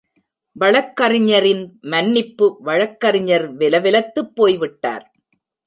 வழக்கறிஞரின் 0.55 1.61
மன்னிப்பு 1.81 2.47
வழக்கறிஞர் 2.59 3.47
வெலவெலத்துப்போய்விட்டார். 3.57 5.05